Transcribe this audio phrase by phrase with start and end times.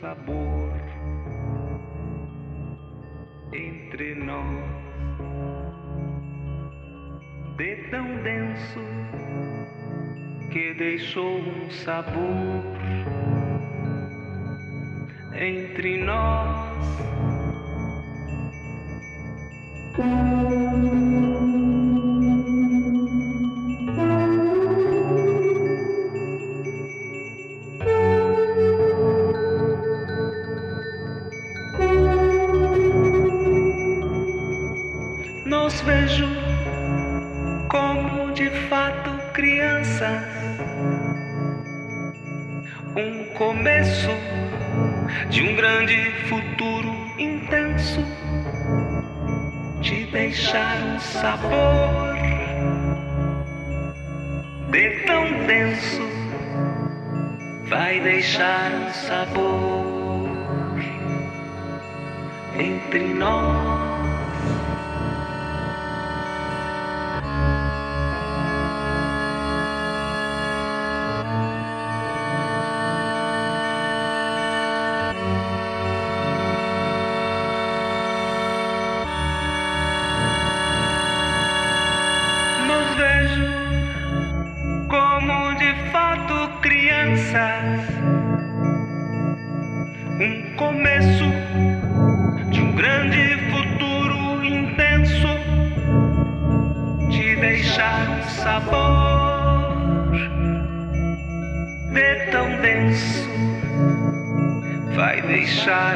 [0.00, 0.72] sabor
[3.52, 4.80] entre nós
[7.58, 8.80] de tão denso
[10.50, 12.64] que deixou um sabor
[15.34, 16.59] entre nós.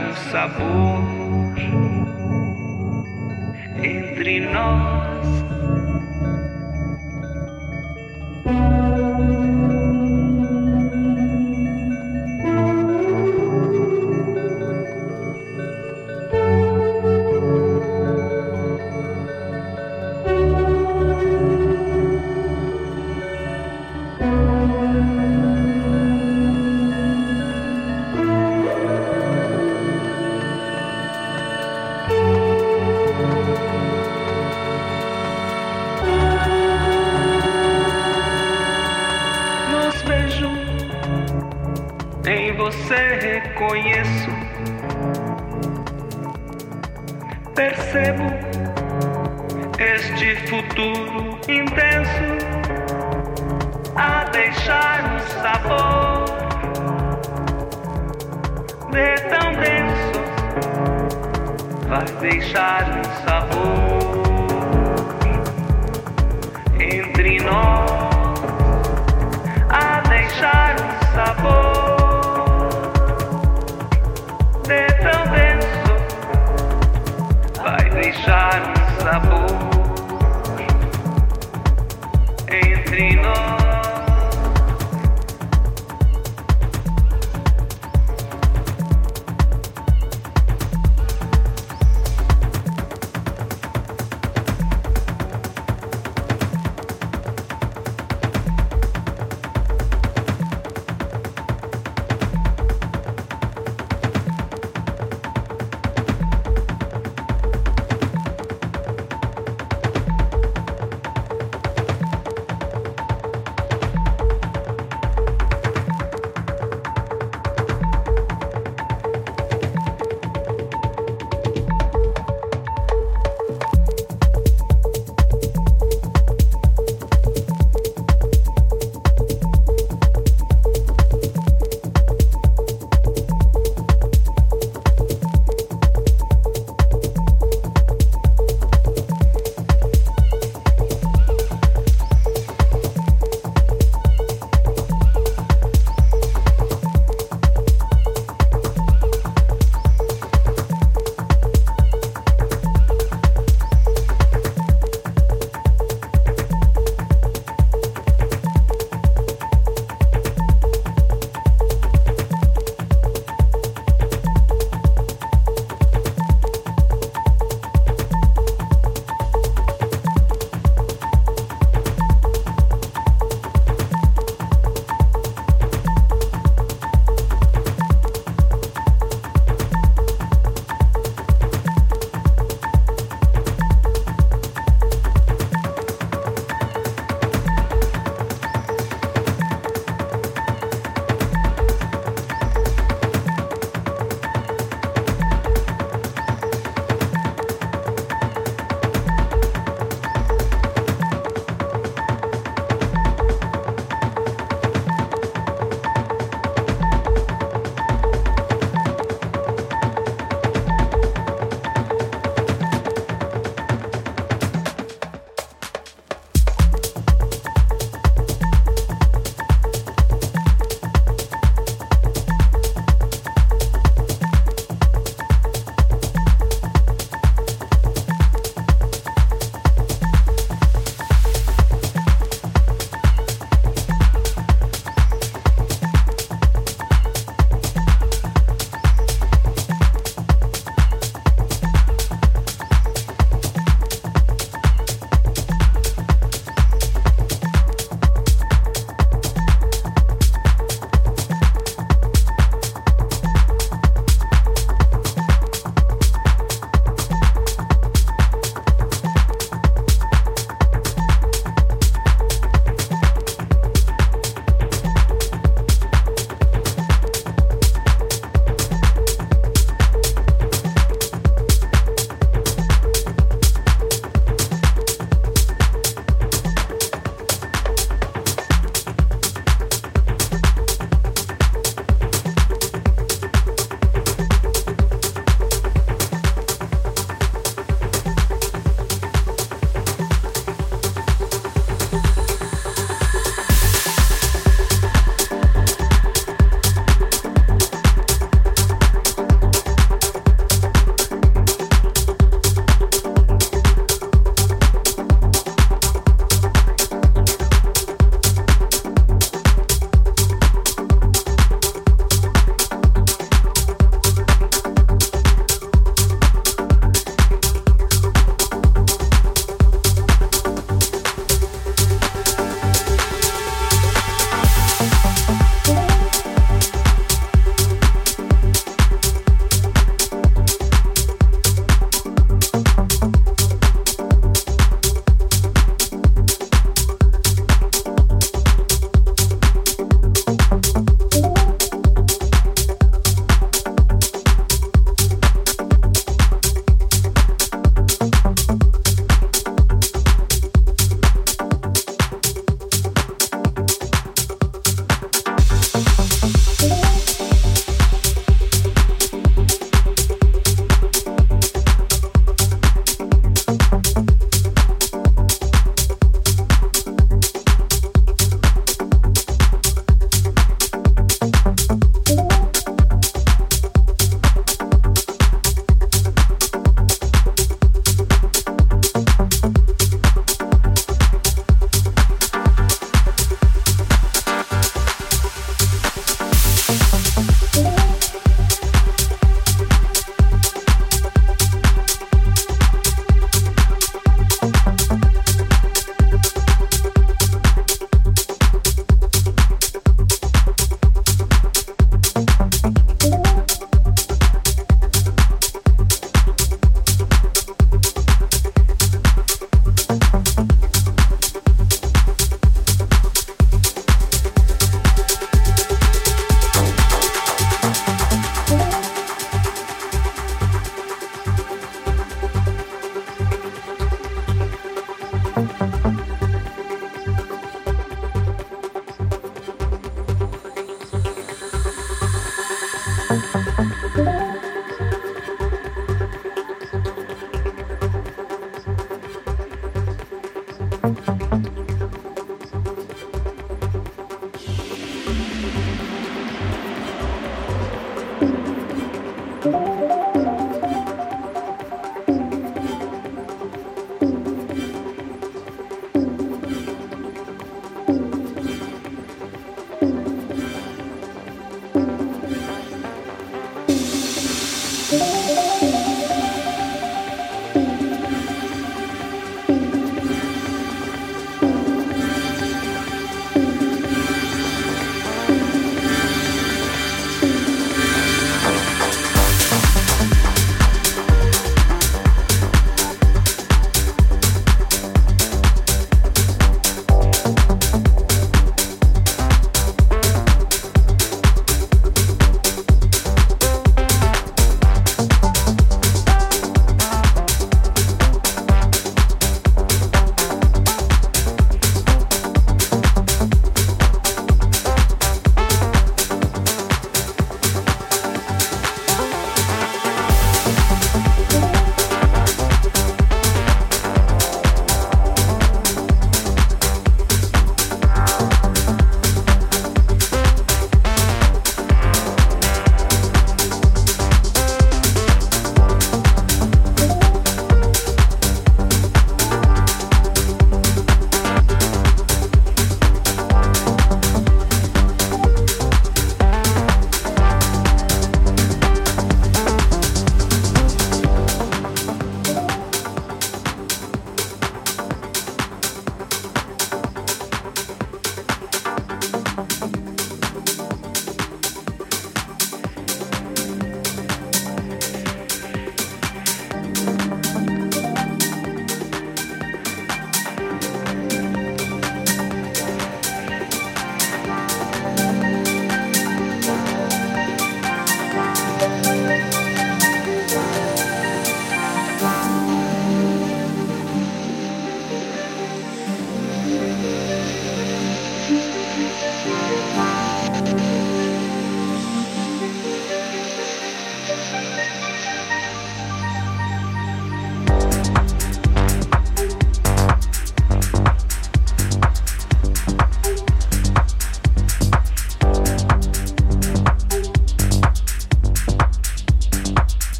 [0.00, 0.99] um sabor.